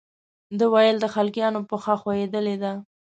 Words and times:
ده 0.57 0.65
ویل 0.73 0.97
د 1.01 1.05
خلقیانو 1.15 1.59
پښه 1.69 1.93
ښویېدلې 2.01 2.55
ده. 2.63 2.73